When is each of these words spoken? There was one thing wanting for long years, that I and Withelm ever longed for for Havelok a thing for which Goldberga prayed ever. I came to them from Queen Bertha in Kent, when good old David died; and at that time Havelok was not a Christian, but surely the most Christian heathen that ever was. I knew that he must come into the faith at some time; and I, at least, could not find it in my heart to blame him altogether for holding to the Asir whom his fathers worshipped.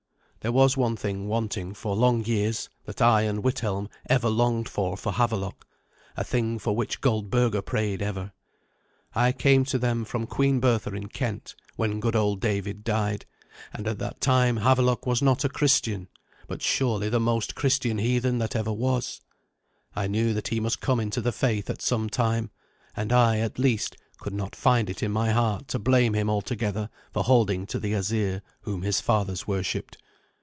There 0.43 0.51
was 0.51 0.75
one 0.75 0.95
thing 0.95 1.27
wanting 1.27 1.75
for 1.75 1.95
long 1.95 2.25
years, 2.25 2.67
that 2.85 2.99
I 2.99 3.21
and 3.21 3.43
Withelm 3.43 3.89
ever 4.09 4.27
longed 4.27 4.67
for 4.67 4.97
for 4.97 5.11
Havelok 5.13 5.67
a 6.17 6.23
thing 6.23 6.57
for 6.57 6.75
which 6.75 6.99
Goldberga 6.99 7.61
prayed 7.61 8.01
ever. 8.01 8.31
I 9.13 9.33
came 9.33 9.65
to 9.65 9.77
them 9.77 10.03
from 10.03 10.25
Queen 10.25 10.59
Bertha 10.59 10.95
in 10.95 11.09
Kent, 11.09 11.53
when 11.75 11.99
good 11.99 12.15
old 12.15 12.41
David 12.41 12.83
died; 12.83 13.27
and 13.71 13.87
at 13.87 13.99
that 13.99 14.19
time 14.19 14.57
Havelok 14.57 15.05
was 15.05 15.21
not 15.21 15.43
a 15.43 15.47
Christian, 15.47 16.07
but 16.47 16.63
surely 16.63 17.07
the 17.07 17.19
most 17.19 17.53
Christian 17.53 17.99
heathen 17.99 18.39
that 18.39 18.55
ever 18.55 18.73
was. 18.73 19.21
I 19.95 20.07
knew 20.07 20.33
that 20.33 20.47
he 20.47 20.59
must 20.59 20.81
come 20.81 20.99
into 20.99 21.21
the 21.21 21.31
faith 21.31 21.69
at 21.69 21.83
some 21.83 22.09
time; 22.09 22.49
and 22.95 23.13
I, 23.13 23.37
at 23.37 23.59
least, 23.59 23.95
could 24.17 24.33
not 24.33 24.55
find 24.55 24.89
it 24.89 25.03
in 25.03 25.11
my 25.11 25.29
heart 25.29 25.67
to 25.67 25.77
blame 25.77 26.15
him 26.15 26.31
altogether 26.31 26.89
for 27.13 27.25
holding 27.25 27.67
to 27.67 27.79
the 27.79 27.93
Asir 27.93 28.41
whom 28.61 28.81
his 28.81 28.99
fathers 28.99 29.45
worshipped. 29.45 29.99